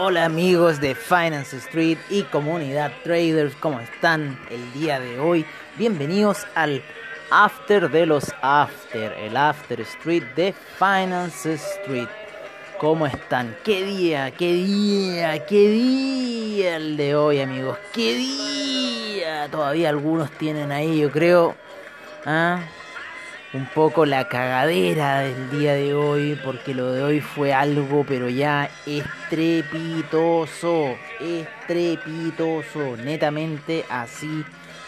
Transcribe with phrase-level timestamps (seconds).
[0.00, 5.44] Hola amigos de Finance Street y comunidad traders, ¿cómo están el día de hoy?
[5.76, 6.82] Bienvenidos al
[7.30, 12.08] After de los After, el After Street de Finance Street.
[12.78, 13.56] ¿Cómo están?
[13.64, 14.30] ¿Qué día?
[14.30, 15.44] ¿Qué día?
[15.46, 17.76] ¿Qué día el de hoy, amigos?
[17.92, 19.48] ¿Qué día?
[19.50, 21.54] Todavía algunos tienen ahí, yo creo,
[22.24, 22.60] ¿ah?
[23.54, 28.28] Un poco la cagadera del día de hoy, porque lo de hoy fue algo, pero
[28.28, 34.44] ya estrepitoso, estrepitoso, netamente así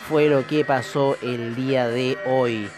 [0.09, 2.69] fue lo que pasó el día de hoy,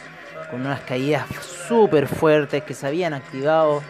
[0.51, 1.27] con unas caídas
[1.67, 3.83] súper fuertes que se habían activado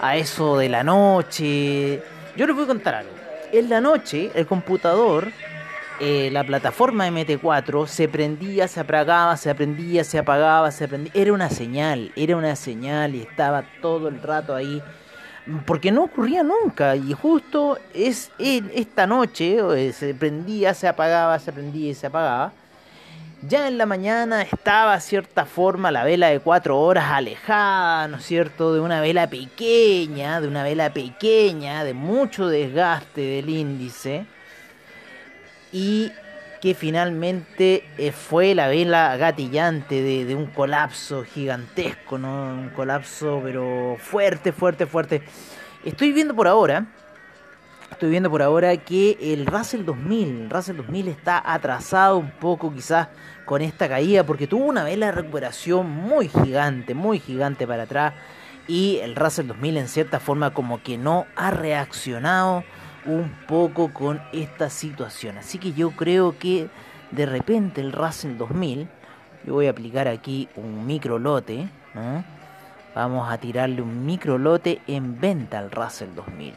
[0.00, 2.02] a eso de la noche.
[2.36, 3.10] Yo les voy a contar algo.
[3.52, 5.30] En la noche, el computador
[6.00, 11.12] eh, la plataforma MT4 se prendía, se apagaba, se prendía, se apagaba, se prendía.
[11.14, 14.82] Era una señal, era una señal y estaba todo el rato ahí.
[15.66, 16.96] Porque no ocurría nunca.
[16.96, 22.52] Y justo es esta noche eh, se prendía, se apagaba, se prendía y se apagaba.
[23.46, 28.16] Ya en la mañana estaba, a cierta forma, la vela de cuatro horas alejada, ¿no
[28.16, 34.26] es cierto?, de una vela pequeña, de una vela pequeña, de mucho desgaste del índice
[35.74, 36.12] y
[36.62, 42.54] que finalmente eh, fue la vela gatillante de, un colapso gigantesco, ¿no?
[42.54, 45.22] Un colapso pero fuerte, fuerte, fuerte.
[45.84, 46.86] Estoy viendo por ahora,
[47.90, 52.72] estoy viendo por ahora que el Russell 2000, el Russell 2000 está atrasado un poco
[52.72, 53.08] quizás
[53.44, 58.14] con esta caída porque tuvo una vela de recuperación muy gigante, muy gigante para atrás
[58.68, 62.62] y el Russell 2000 en cierta forma como que no ha reaccionado
[63.06, 65.38] un poco con esta situación.
[65.38, 66.68] Así que yo creo que
[67.10, 68.88] de repente el Russell 2000,
[69.46, 72.24] yo voy a aplicar aquí un micro lote, ¿no?
[72.94, 76.54] Vamos a tirarle un micro lote en venta al Russell 2000,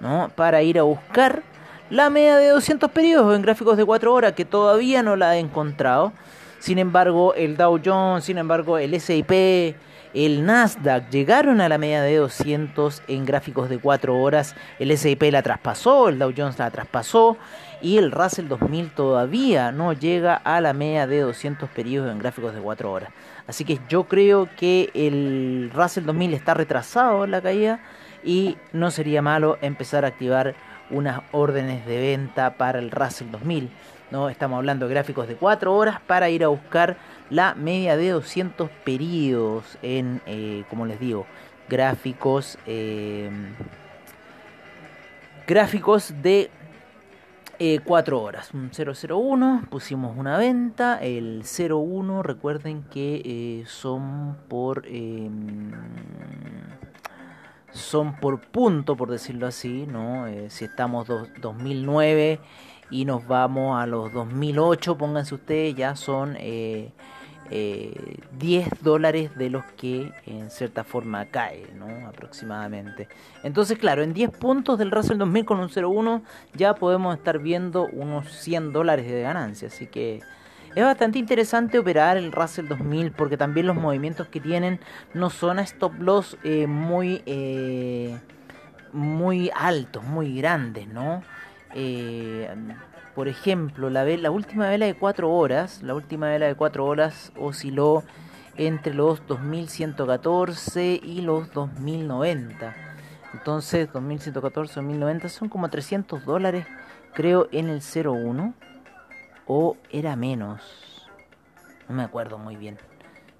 [0.00, 0.30] ¿no?
[0.34, 1.42] Para ir a buscar
[1.90, 5.38] la media de 200 periodos en gráficos de 4 horas que todavía no la he
[5.38, 6.12] encontrado.
[6.60, 9.76] Sin embargo, el Dow Jones, sin embargo, el S&P,
[10.14, 14.54] el Nasdaq llegaron a la media de 200 en gráficos de 4 horas.
[14.78, 17.36] El S&P la traspasó, el Dow Jones la traspasó
[17.82, 22.54] y el Russell 2000 todavía no llega a la media de 200 periodos en gráficos
[22.54, 23.10] de 4 horas.
[23.48, 27.80] Así que yo creo que el Russell 2000 está retrasado en la caída
[28.22, 30.54] y no sería malo empezar a activar
[30.90, 33.68] unas órdenes de venta para el Russell 2000.
[34.12, 34.28] ¿no?
[34.28, 36.96] Estamos hablando de gráficos de 4 horas para ir a buscar
[37.34, 41.26] la media de 200 periodos en, eh, como les digo,
[41.68, 43.28] gráficos, eh,
[45.46, 46.50] gráficos de
[47.58, 48.52] eh, 4 horas.
[48.54, 50.98] Un 001, pusimos una venta.
[51.02, 54.86] El 01, recuerden que eh, son por...
[54.86, 55.72] em,
[57.72, 60.28] son por punto, por decirlo así, ¿no?
[60.28, 62.38] Eh, si estamos dos- 2009
[62.90, 66.36] y nos vamos a los 2008, pónganse ustedes, ya son
[67.50, 72.08] eh, eh, 10 dólares de los que en cierta forma cae, ¿no?
[72.08, 73.08] Aproximadamente.
[73.42, 76.22] Entonces, claro, en 10 puntos del Russell 2000 con un 0.1
[76.54, 80.20] ya podemos estar viendo unos 100 dólares de ganancia, así que...
[80.74, 84.80] Es bastante interesante operar el Russell 2000 porque también los movimientos que tienen
[85.12, 88.18] no son a stop loss eh, muy eh,
[88.92, 91.22] muy altos, muy grandes, ¿no?
[93.14, 98.02] Por ejemplo, la última vela de 4 horas, la última vela de 4 horas osciló
[98.56, 102.74] entre los 2114 y los 2090.
[103.32, 106.66] Entonces, 2114, 2090 son como 300 dólares,
[107.12, 108.54] creo, en el 01
[109.46, 111.08] o era menos.
[111.88, 112.78] No me acuerdo muy bien.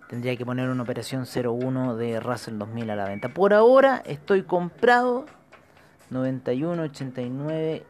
[0.08, 3.28] Tendría que poner una operación 01 de Russell 2000 a la venta.
[3.30, 5.26] Por ahora estoy comprado
[6.10, 7.84] 91, 89.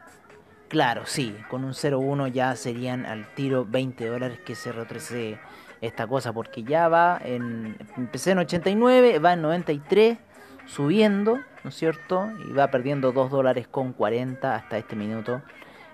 [0.74, 5.38] Claro, sí, con un 01 ya serían al tiro 20 dólares que se retrocede
[5.80, 10.18] esta cosa porque ya va en empecé en 89, va en 93,
[10.66, 12.28] subiendo, ¿no es cierto?
[12.50, 15.42] Y va perdiendo 2 dólares con 40 hasta este minuto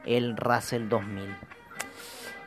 [0.07, 1.29] el Russell 2000.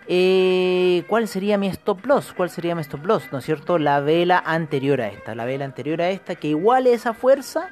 [0.08, 2.34] Eh, ¿Cuál sería mi stop loss?
[2.34, 3.32] ¿Cuál sería mi stop loss?
[3.32, 3.78] ¿No es cierto?
[3.78, 7.70] La vela anterior a esta, la vela anterior a esta, que iguale esa fuerza,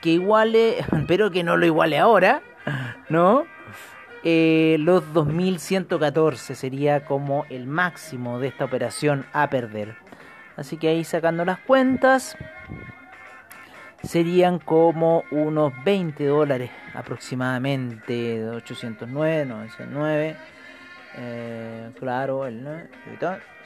[0.00, 0.76] que iguale,
[1.08, 2.40] pero que no lo iguale ahora,
[3.08, 3.46] ¿no?
[4.22, 9.96] Eh, los 2114 sería como el máximo de esta operación a perder.
[10.56, 12.36] Así que ahí sacando las cuentas,
[14.02, 20.36] serían como unos 20 dólares aproximadamente, 809, 909.
[21.16, 22.70] Eh, claro, el, ¿no?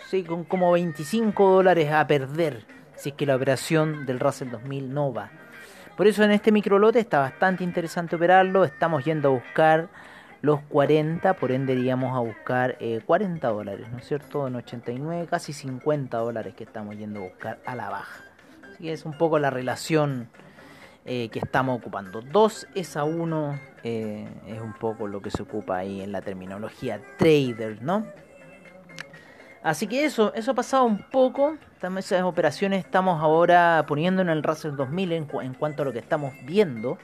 [0.08, 2.64] sí, con como 25 dólares a perder
[2.96, 5.30] si es que la operación del Russell 2000 no va.
[5.96, 8.64] Por eso en este microlote está bastante interesante operarlo.
[8.64, 9.88] Estamos yendo a buscar
[10.44, 12.76] los 40, por ende iríamos a buscar
[13.06, 14.46] 40 eh, dólares, ¿no es cierto?
[14.46, 18.22] En 89, casi 50 dólares que estamos yendo a buscar a la baja.
[18.70, 20.28] Así que es un poco la relación
[21.06, 22.20] eh, que estamos ocupando.
[22.20, 26.20] 2 es a 1, eh, es un poco lo que se ocupa ahí en la
[26.20, 28.04] terminología trader, ¿no?
[29.62, 31.56] Así que eso, eso ha pasado un poco.
[31.96, 36.00] Esas operaciones estamos ahora poniendo en el Russell 2000 en, en cuanto a lo que
[36.00, 36.98] estamos viendo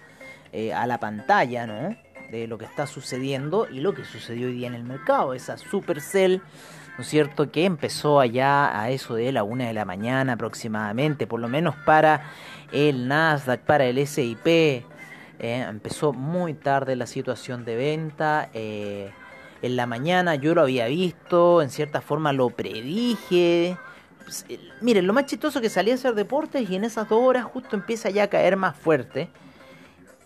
[0.74, 2.09] a la pantalla, ¿no?
[2.30, 5.34] De lo que está sucediendo y lo que sucedió hoy día en el mercado.
[5.34, 6.40] Esa Supercell,
[6.96, 11.26] ¿no es cierto?, que empezó allá a eso de la una de la mañana aproximadamente,
[11.26, 12.30] por lo menos para
[12.72, 14.46] el Nasdaq, para el SIP.
[14.46, 14.84] Eh,
[15.38, 18.50] empezó muy tarde la situación de venta.
[18.54, 19.10] Eh,
[19.62, 23.76] en la mañana yo lo había visto, en cierta forma lo predije.
[24.24, 24.46] Pues,
[24.80, 27.74] miren, lo más chistoso que salía a hacer deportes y en esas dos horas justo
[27.74, 29.28] empieza ya a caer más fuerte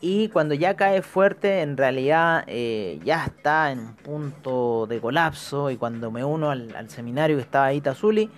[0.00, 5.70] y cuando ya cae fuerte en realidad eh, ya está en un punto de colapso
[5.70, 8.30] y cuando me uno al, seminario que estaba ahí Tazuli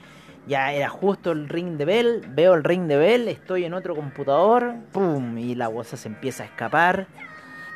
[0.46, 3.96] ya era justo el ring de Bell, veo el ring de Bell, estoy en otro
[3.96, 5.36] computador, ¡pum!
[5.38, 7.08] y la bolsa se empieza a escapar.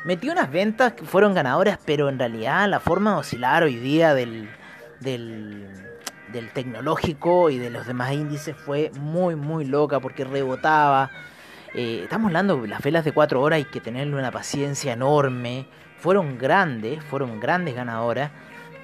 [0.05, 4.13] Metí unas ventas que fueron ganadoras, pero en realidad la forma de oscilar hoy día
[4.13, 4.49] del,
[5.01, 5.67] del,
[6.31, 11.11] del tecnológico y de los demás índices fue muy, muy loca porque rebotaba
[11.73, 15.67] eh, estamos hablando de las velas de 4 horas, hay que tenerle una paciencia enorme.
[15.97, 18.31] Fueron grandes, fueron grandes ganadoras,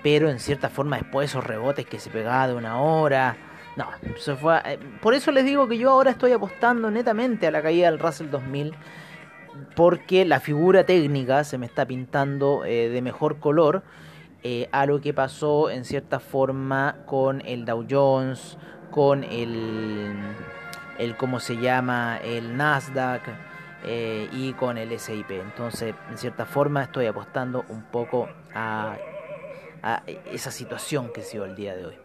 [0.04, 3.36] pero en cierta forma después esos rebotes que se pegaba de una hora.
[3.76, 3.88] No,
[4.18, 4.60] se fue.
[4.66, 8.00] Eh, por eso les digo que yo ahora estoy apostando netamente a la caída del
[8.00, 8.74] Russell 2000
[9.76, 13.84] porque la figura técnica se me está pintando eh, de mejor color
[14.72, 18.58] a lo que pasó en cierta forma con el Dow Jones,
[18.92, 20.16] con el
[20.98, 23.22] el cómo se llama el Nasdaq
[23.84, 25.32] eh, y con el SIP.
[25.32, 28.98] Entonces, en cierta forma, estoy apostando un poco a,
[30.32, 31.96] esa situación que se dio el día de hoy.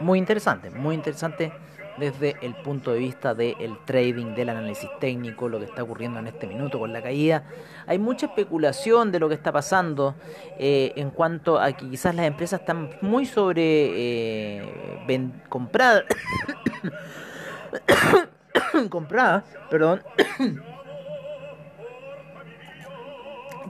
[0.00, 1.52] Muy interesante, muy interesante
[1.96, 6.26] desde el punto de vista del trading, del análisis técnico, lo que está ocurriendo en
[6.26, 7.44] este minuto con la caída.
[7.86, 10.14] Hay mucha especulación de lo que está pasando
[10.58, 15.08] eh, en cuanto a que quizás las empresas están muy sobre eh,
[18.90, 20.02] comprada, perdón.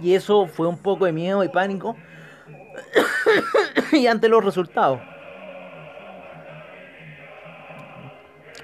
[0.02, 1.96] y eso fue un poco de miedo y pánico.
[3.92, 5.00] y ante los resultados.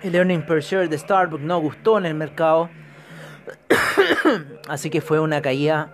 [0.03, 2.69] El earning per share de Starbucks no gustó en el mercado.
[4.69, 5.93] Así que fue una caída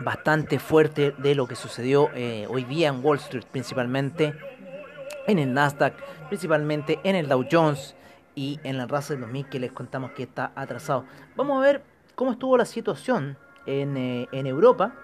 [0.00, 4.34] bastante fuerte de lo que sucedió eh, hoy día en Wall Street principalmente
[5.26, 5.94] en el Nasdaq,
[6.28, 7.94] principalmente en el Dow Jones
[8.34, 11.04] y en el Russell 2000 que les contamos que está atrasado.
[11.36, 11.82] Vamos a ver
[12.14, 14.94] cómo estuvo la situación en, eh, en Europa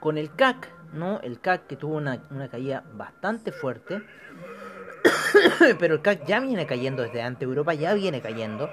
[0.00, 1.20] con el CAC, ¿no?
[1.20, 4.02] El CAC que tuvo una, una caída bastante fuerte.
[5.78, 8.70] Pero el CAC ya viene cayendo desde antes, Europa ya viene cayendo.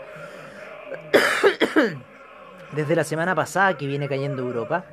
[2.75, 4.85] desde la semana pasada que viene cayendo Europa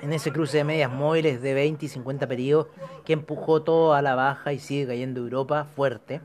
[0.00, 2.68] en ese cruce de medias móviles de 20 y 50 periodos
[3.04, 6.20] que empujó todo a la baja y sigue cayendo Europa fuerte.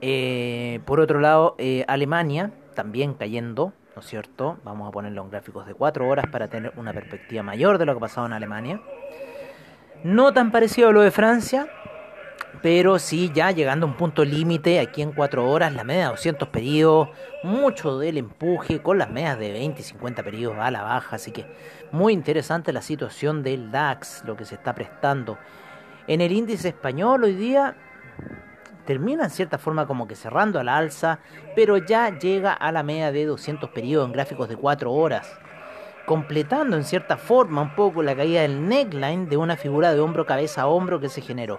[0.00, 4.58] Eh, por otro lado, eh, Alemania también cayendo, ¿no es cierto?
[4.62, 7.94] Vamos a ponerlo en gráficos de 4 horas para tener una perspectiva mayor de lo
[7.94, 8.80] que ha pasado en Alemania.
[10.04, 11.68] No tan parecido a lo de Francia,
[12.62, 16.10] pero sí ya llegando a un punto límite aquí en 4 horas, la media de
[16.10, 17.08] 200 pedidos,
[17.42, 21.32] mucho del empuje con las medias de 20 y 50 pedidos a la baja, así
[21.32, 21.46] que
[21.96, 25.38] muy interesante la situación del DAX, lo que se está prestando.
[26.06, 27.74] En el índice español hoy día
[28.84, 31.18] termina en cierta forma como que cerrando a la alza,
[31.56, 35.38] pero ya llega a la media de 200 periodos en gráficos de 4 horas,
[36.04, 40.26] completando en cierta forma un poco la caída del neckline de una figura de hombro
[40.26, 41.58] cabeza a hombro que se generó.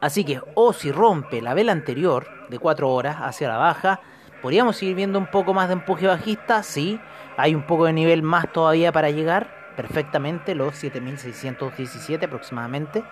[0.00, 4.00] Así que, o si rompe la vela anterior de 4 horas hacia la baja,
[4.42, 7.00] podríamos seguir viendo un poco más de empuje bajista, sí,
[7.36, 13.02] hay un poco de nivel más todavía para llegar perfectamente, los 7617 aproximadamente.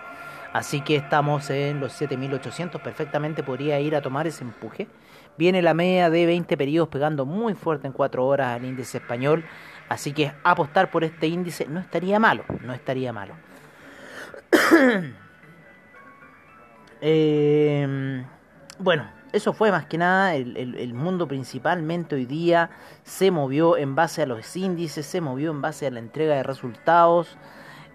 [0.53, 4.87] Así que estamos en los 7800, perfectamente podría ir a tomar ese empuje.
[5.37, 9.45] Viene la media de 20 periodos pegando muy fuerte en 4 horas al índice español.
[9.89, 13.35] Así que apostar por este índice no estaría malo, no estaría malo.
[17.01, 18.25] eh,
[18.79, 22.69] bueno, eso fue más que nada, el, el, el, mundo principalmente hoy día
[23.03, 26.43] se movió en base a los índices, se movió en base a la entrega de
[26.43, 27.37] resultados.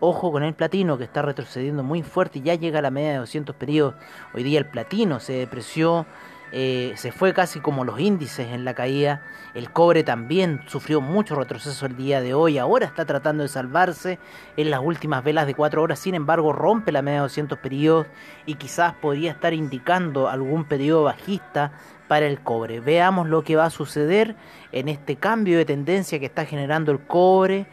[0.01, 3.13] Ojo con el platino que está retrocediendo muy fuerte y ya llega a la media
[3.13, 3.95] de 200 periodos.
[4.35, 6.07] Hoy día el platino se depreció
[6.57, 9.23] eh, se fue casi como los índices en la caída.
[9.55, 12.59] El cobre también sufrió mucho retroceso el día de hoy.
[12.59, 14.21] Ahora está tratando de salvarse
[14.57, 15.99] en las últimas velas de 4 horas.
[15.99, 18.07] Sin embargo, rompe la media de 200 periodos
[18.47, 21.73] y quizás podría estar indicando algún periodo bajista
[22.07, 22.79] para el cobre.
[22.79, 24.37] Veamos lo que va a suceder
[24.71, 27.67] en este cambio de tendencia que está generando el cobre.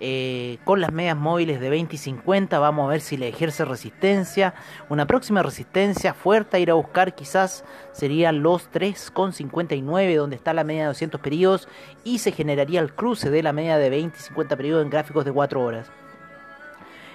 [0.00, 3.64] Eh, con las medias móviles de 20 y 50 vamos a ver si le ejerce
[3.64, 4.54] resistencia.
[4.88, 10.64] Una próxima resistencia fuerte a ir a buscar quizás serían los 3,59 donde está la
[10.64, 11.68] media de 200 periodos
[12.04, 15.24] y se generaría el cruce de la media de 20 y 50 periodos en gráficos
[15.24, 15.90] de 4 horas.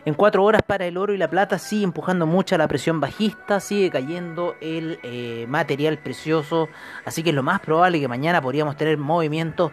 [0.06, 3.62] En 4 horas para el oro y la plata sigue empujando mucha la presión bajista,
[3.62, 6.68] sigue cayendo el eh, material precioso,
[7.06, 9.72] así que es lo más probable que mañana podríamos tener movimientos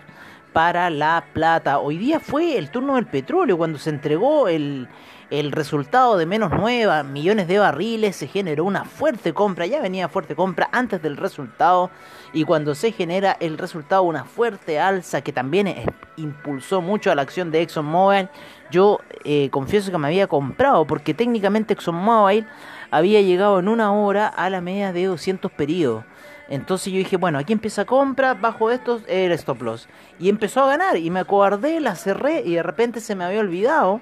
[0.53, 1.79] para la plata.
[1.79, 4.89] Hoy día fue el turno del petróleo cuando se entregó el,
[5.31, 10.09] el resultado de menos 9 millones de barriles, se generó una fuerte compra, ya venía
[10.09, 11.91] fuerte compra antes del resultado
[12.33, 15.73] y cuando se genera el resultado una fuerte alza que también
[16.17, 18.29] impulsó mucho a la acción de ExxonMobil,
[18.71, 22.47] yo eh, confieso que me había comprado porque técnicamente ExxonMobil
[22.91, 26.05] había llegado en una hora a la media de 200 periodos.
[26.51, 29.89] Entonces yo dije, bueno, aquí empieza compra, bajo estos el stop loss.
[30.19, 33.41] Y empezó a ganar y me acobardé, la cerré y de repente se me había
[33.41, 34.01] olvidado.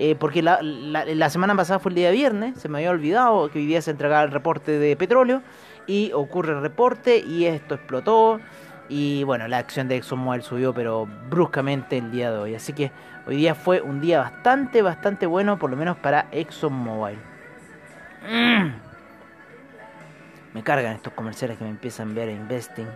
[0.00, 3.66] Eh, porque la, semana pasada fue el día viernes, se me había olvidado que hoy
[3.66, 5.42] día se entregaba el reporte de petróleo
[5.88, 8.38] y ocurre el reporte y esto explotó
[8.88, 12.54] y bueno, la acción de ExxonMobil subió pero bruscamente el día de hoy.
[12.54, 12.92] Así que
[13.26, 17.18] hoy día fue un día bastante, bastante bueno, por lo menos para ExxonMobil.
[18.22, 18.87] Mm.
[20.54, 22.88] Me cargan estos comerciales que me empiezan a ver investing.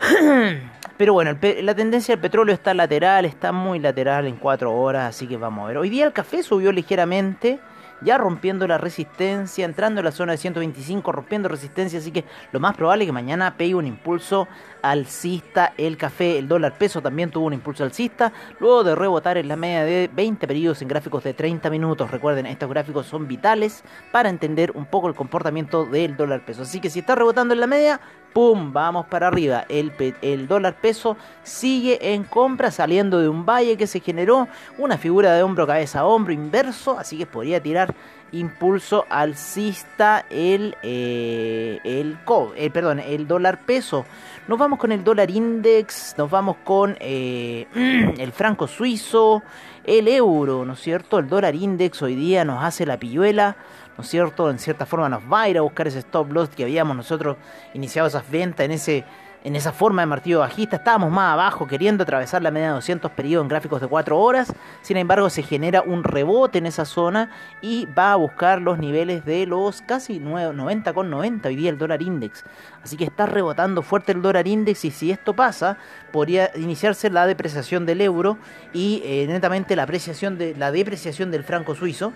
[0.96, 5.26] Pero bueno, la tendencia del petróleo está lateral, está muy lateral en 4 horas, así
[5.26, 5.78] que vamos a ver.
[5.78, 7.58] Hoy día el café subió ligeramente
[8.04, 12.60] ya rompiendo la resistencia, entrando en la zona de 125, rompiendo resistencia, así que lo
[12.60, 14.48] más probable es que mañana pegue un impulso
[14.82, 19.48] alcista el café, el dólar peso también tuvo un impulso alcista, luego de rebotar en
[19.48, 22.10] la media de 20 periodos en gráficos de 30 minutos.
[22.10, 26.62] Recuerden, estos gráficos son vitales para entender un poco el comportamiento del dólar peso.
[26.62, 28.00] Así que si está rebotando en la media,
[28.32, 28.72] ¡pum!
[28.72, 29.64] Vamos para arriba.
[29.68, 34.48] El, el dólar peso sigue en compra, saliendo de un valle que se generó,
[34.78, 37.94] una figura de hombro, cabeza, hombro inverso, así que podría tirar
[38.32, 42.18] impulso alcista el, eh, el,
[42.56, 44.04] el, perdón, el dólar peso.
[44.48, 47.66] Nos vamos con el dólar index, nos vamos con eh,
[48.18, 49.42] el franco suizo,
[49.84, 51.18] el euro, ¿no es cierto?
[51.18, 53.56] El dólar index hoy día nos hace la pilluela,
[53.96, 54.50] ¿no es cierto?
[54.50, 57.36] En cierta forma nos va a ir a buscar ese stop loss que habíamos nosotros
[57.74, 59.04] iniciado esas ventas en ese
[59.44, 60.76] en esa forma de martillo bajista.
[60.76, 64.52] Estábamos más abajo queriendo atravesar la media de 200 periodos en gráficos de 4 horas.
[64.82, 67.30] Sin embargo, se genera un rebote en esa zona
[67.60, 71.78] y va a buscar los niveles de los casi 90 con 90 hoy día el
[71.78, 72.44] dólar index.
[72.82, 75.78] Así que está rebotando fuerte el dólar index y si esto pasa,
[76.12, 78.38] podría iniciarse la depreciación del euro
[78.72, 82.12] y eh, netamente la apreciación de la depreciación del franco suizo.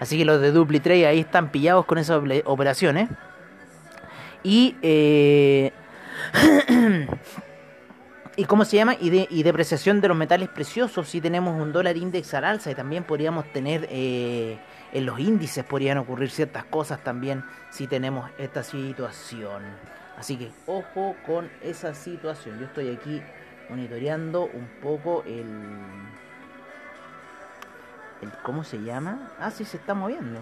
[0.00, 3.08] Así que los de DupliTrade ahí están pillados con esas operaciones.
[4.42, 5.72] Y eh,
[8.36, 8.96] ¿Y cómo se llama?
[8.98, 11.08] Y, de, y depreciación de los metales preciosos.
[11.08, 14.58] Si tenemos un dólar índice al alza y también podríamos tener eh,
[14.92, 19.62] en los índices, podrían ocurrir ciertas cosas también si tenemos esta situación.
[20.16, 22.58] Así que ojo con esa situación.
[22.58, 23.20] Yo estoy aquí
[23.68, 25.46] monitoreando un poco el,
[28.22, 29.30] el ¿cómo se llama?
[29.38, 30.40] Ah, sí, se está moviendo.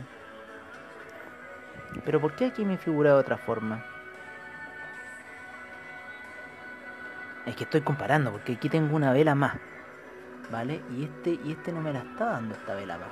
[2.05, 3.85] Pero ¿por qué aquí me figura de otra forma?
[7.51, 9.57] Es que estoy comparando, porque aquí tengo una vela más.
[10.53, 10.81] ¿Vale?
[10.97, 13.09] Y este, y este no me la está dando esta vela más.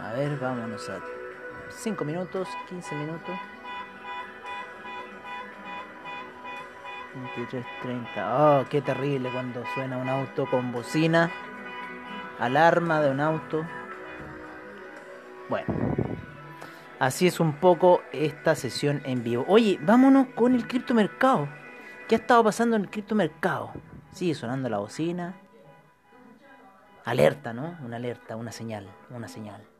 [0.00, 1.00] A ver, vámonos a
[1.70, 3.36] 5 minutos, 15 minutos.
[7.14, 8.38] 23, 30.
[8.38, 11.32] Oh, qué terrible cuando suena un auto con bocina.
[12.38, 13.66] Alarma de un auto.
[15.48, 15.66] Bueno,
[17.02, 19.44] así es un poco esta sesión en vivo.
[19.48, 21.48] Oye, vámonos con el criptomercado.
[22.08, 23.72] ¿Qué ha estado pasando en el criptomercado?
[24.12, 25.34] Sigue sonando la bocina.
[27.04, 27.76] Alerta, ¿no?
[27.84, 29.71] Una alerta, una señal, una señal.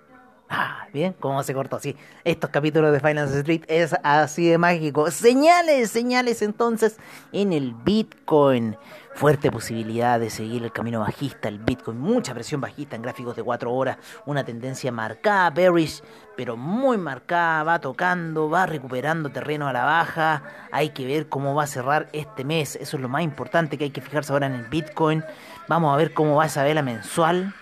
[0.54, 1.97] Ah, bien, cómo se cortó, sí.
[2.25, 5.11] Estos capítulos de Finance Street es así de mágico.
[5.11, 6.99] Señales, señales entonces
[7.32, 8.76] en el Bitcoin.
[9.14, 11.99] Fuerte posibilidad de seguir el camino bajista, el Bitcoin.
[11.99, 13.97] Mucha presión bajista en gráficos de 4 horas.
[14.26, 16.02] Una tendencia marcada, bearish,
[16.37, 17.62] pero muy marcada.
[17.62, 20.42] Va tocando, va recuperando terreno a la baja.
[20.71, 22.76] Hay que ver cómo va a cerrar este mes.
[22.76, 25.25] Eso es lo más importante que hay que fijarse ahora en el Bitcoin.
[25.66, 27.54] Vamos a ver cómo va esa vela mensual.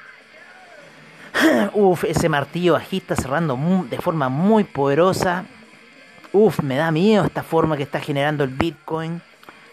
[1.75, 5.45] Uf, ese martillo bajista cerrando de forma muy poderosa.
[6.33, 9.21] Uf, me da miedo esta forma que está generando el Bitcoin.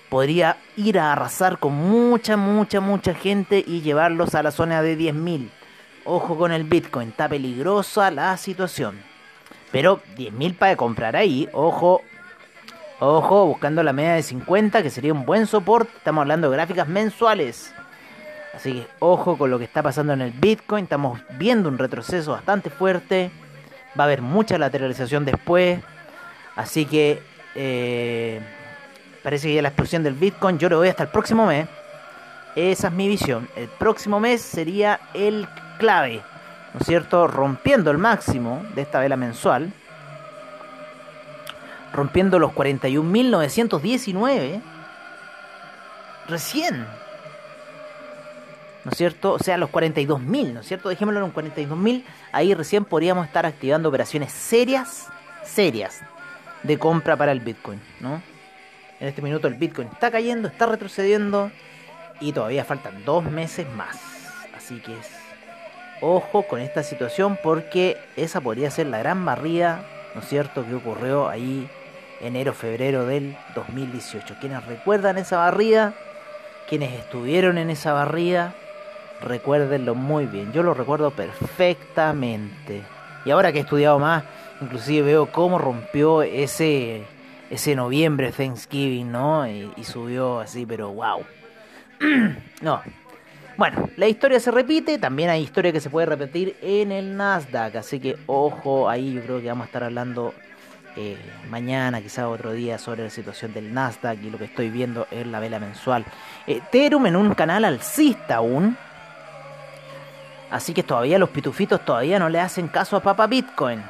[0.09, 4.97] Podría ir a arrasar con mucha, mucha, mucha gente y llevarlos a la zona de
[4.97, 5.49] 10.000.
[6.05, 9.01] Ojo con el Bitcoin, está peligrosa la situación.
[9.71, 12.01] Pero 10.000 para comprar ahí, ojo,
[12.99, 15.91] ojo, buscando la media de 50, que sería un buen soporte.
[15.97, 17.73] Estamos hablando de gráficas mensuales.
[18.53, 20.85] Así que ojo con lo que está pasando en el Bitcoin.
[20.85, 23.29] Estamos viendo un retroceso bastante fuerte.
[23.97, 25.79] Va a haber mucha lateralización después.
[26.55, 27.21] Así que
[27.55, 28.39] eh,
[29.23, 31.67] parece que ya la explosión del Bitcoin yo lo voy hasta el próximo mes.
[32.55, 33.47] Esa es mi visión.
[33.55, 36.23] El próximo mes sería el clave.
[36.73, 37.27] ¿No es cierto?
[37.27, 39.71] Rompiendo el máximo de esta vela mensual.
[41.93, 44.61] Rompiendo los 41.919.
[46.27, 46.85] Recién
[48.87, 49.33] ¿no es cierto?
[49.33, 50.87] O sea, los 42.000, ¿no es cierto?
[50.87, 55.07] Dejémoslo en 42.000, ahí recién podríamos estar activando operaciones serias,
[55.43, 55.99] serias,
[56.63, 58.21] de compra para el Bitcoin, ¿no?
[59.01, 61.51] En este minuto el Bitcoin está cayendo, está retrocediendo
[62.21, 63.99] y todavía faltan dos meses más.
[64.55, 65.09] Así que es
[65.99, 69.81] ojo con esta situación porque esa podría ser la gran barrida,
[70.15, 71.69] ¿no es cierto?, que ocurrió ahí
[72.21, 74.35] enero, febrero del 2018.
[74.39, 75.93] Quienes recuerdan esa barrida,
[76.69, 78.55] quienes estuvieron en esa barrida,
[79.21, 80.51] recuérdenlo muy bien.
[80.53, 82.83] Yo lo recuerdo perfectamente.
[83.25, 84.23] Y ahora que he estudiado más,
[84.61, 87.03] inclusive veo cómo rompió ese,
[87.49, 89.47] ese noviembre Thanksgiving, ¿no?
[89.47, 91.25] Y, subió así, pero wow.
[92.61, 92.81] no.
[93.57, 97.77] Bueno, la historia se repite, también hay historia que se puede repetir en el Nasdaq,
[97.77, 100.31] así que ojo, ahí yo creo que vamos a estar hablando
[100.95, 101.17] eh,
[101.49, 105.31] mañana, quizá otro día, sobre la situación del Nasdaq y lo que estoy viendo en
[105.31, 106.05] la vela mensual.
[106.45, 108.77] Eh, Terum en un canal alcista aún,
[110.49, 113.83] Así que todavía los pitufitos todavía no le hacen caso a Papa Bitcoin.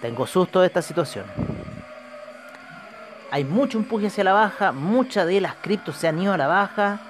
[0.00, 1.24] Tengo susto de esta situación.
[3.30, 6.46] Hay mucho empuje hacia la baja, muchas de las criptos se han ido a la
[6.46, 7.00] baja,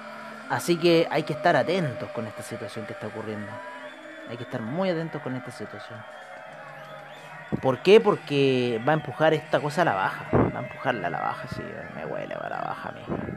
[0.49, 3.51] así que hay que estar atentos con esta situación que está ocurriendo.
[4.29, 5.99] Hay que estar muy atentos con esta situación.
[7.61, 7.99] ¿Por qué?
[7.99, 10.25] Porque va a empujar esta cosa a la baja.
[10.33, 11.61] Va a empujarla a la baja, sí,
[11.95, 13.34] me huele a la baja a mí.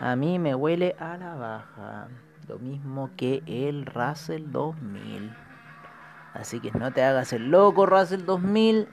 [0.00, 2.08] A mí me huele a la baja.
[2.48, 5.30] Lo mismo que el Russell 2000.
[6.32, 8.88] Así que no te hagas el loco, Russell 2000.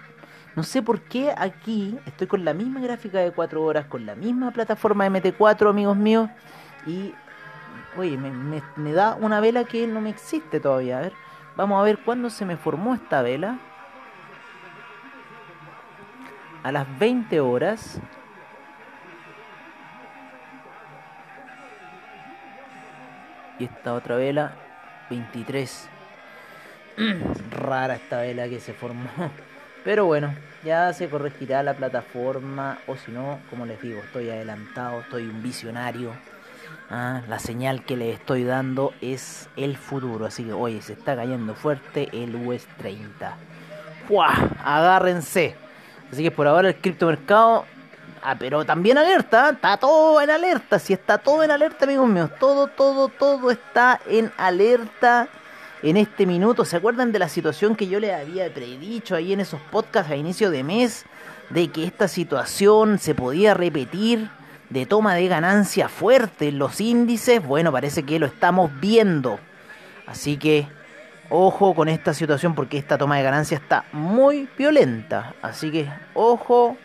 [0.58, 4.16] No sé por qué aquí estoy con la misma gráfica de 4 horas, con la
[4.16, 6.30] misma plataforma MT4, amigos míos.
[6.86, 7.14] Y,
[7.98, 10.98] oye, me, me da una vela que no me existe todavía.
[10.98, 11.14] A ver,
[11.56, 13.60] vamos a ver cuándo se me formó esta vela.
[16.64, 18.02] A las 20 horas
[23.60, 24.54] Y esta otra vela,
[25.10, 25.90] 23.
[27.52, 29.10] Rara esta vela que se formó.
[29.84, 32.80] Pero bueno, ya se corregirá la plataforma.
[32.88, 36.12] O si no, como les digo, estoy adelantado, estoy un visionario.
[36.90, 40.26] Ah, la señal que le estoy dando es el futuro.
[40.26, 43.38] Así que, oye, se está cayendo fuerte el US 30.
[44.08, 44.34] ¡Fua!
[44.64, 45.56] Agárrense.
[46.12, 47.66] Así que por ahora el criptomercado
[48.30, 50.80] Ah, pero también alerta, está todo en alerta.
[50.80, 55.30] Si está todo en alerta, amigos míos, todo, todo, todo está en alerta
[55.82, 56.66] en este minuto.
[56.66, 60.18] ¿Se acuerdan de la situación que yo les había predicho ahí en esos podcasts a
[60.18, 61.06] inicio de mes?
[61.52, 64.30] De que esta situación se podía repetir
[64.70, 67.42] de toma de ganancia fuerte en los índices.
[67.42, 69.40] Bueno, parece que lo estamos viendo.
[70.06, 70.68] Así que
[71.30, 75.34] ojo con esta situación porque esta toma de ganancia está muy violenta.
[75.42, 76.76] Así que ojo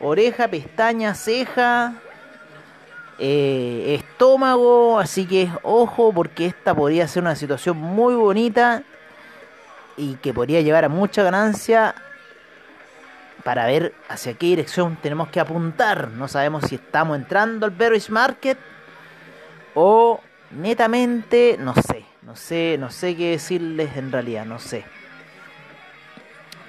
[0.00, 1.94] oreja, pestaña, ceja,
[3.18, 8.82] eh, estómago, así que ojo porque esta podría ser una situación muy bonita
[9.96, 11.94] y que podría llevar a mucha ganancia
[13.42, 16.10] para ver hacia qué dirección tenemos que apuntar.
[16.10, 18.58] No sabemos si estamos entrando al bearish market
[19.74, 24.84] o netamente, no sé, No sé, no sé qué decirles en realidad, no sé.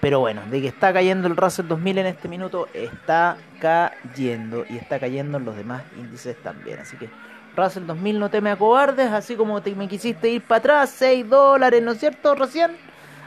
[0.01, 4.65] Pero bueno, de que está cayendo el Russell 2000 en este minuto, está cayendo.
[4.69, 6.79] Y está cayendo en los demás índices también.
[6.79, 7.09] Así que
[7.55, 11.27] Russell 2000 no teme a cobardes, así como te, me quisiste ir para atrás, 6
[11.27, 12.35] dólares, ¿no es cierto?
[12.35, 12.71] Recién.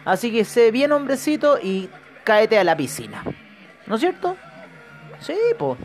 [0.05, 1.91] Así que sé bien hombrecito y
[2.25, 3.23] cáete a la piscina.
[3.87, 4.37] ¿No es cierto?
[5.21, 5.79] Sí, pues.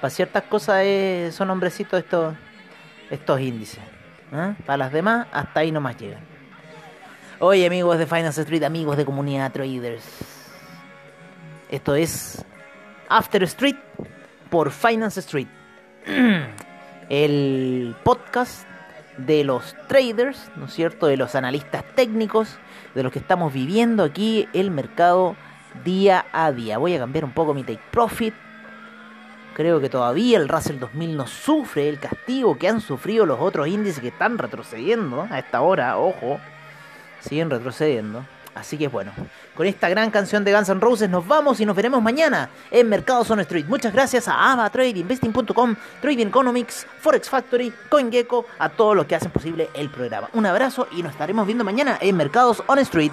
[0.00, 2.34] Para ciertas cosas eh, son hombrecitos estos,
[3.10, 3.80] estos índices.
[4.32, 4.54] ¿eh?
[4.66, 6.29] Para las demás, hasta ahí nomás llegan.
[7.42, 10.04] Oye, amigos de Finance Street, amigos de Comunidad Traders.
[11.70, 12.44] Esto es
[13.08, 13.76] After Street
[14.50, 15.48] por Finance Street.
[17.08, 18.66] El podcast
[19.16, 21.06] de los traders, ¿no es cierto?
[21.06, 22.58] De los analistas técnicos,
[22.94, 25.34] de los que estamos viviendo aquí el mercado
[25.82, 26.76] día a día.
[26.76, 28.34] Voy a cambiar un poco mi take profit.
[29.54, 33.66] Creo que todavía el Russell 2000 no sufre el castigo que han sufrido los otros
[33.66, 36.38] índices que están retrocediendo a esta hora, ojo
[37.20, 38.24] siguen retrocediendo.
[38.54, 39.12] Así que bueno,
[39.54, 42.88] con esta gran canción de Guns N' Roses nos vamos y nos veremos mañana en
[42.88, 43.66] Mercados on Street.
[43.66, 49.14] Muchas gracias a Ava Trade, Investing.com, Trading Economics, Forex Factory, CoinGecko, a todos los que
[49.14, 50.28] hacen posible el programa.
[50.32, 53.12] Un abrazo y nos estaremos viendo mañana en Mercados on Street.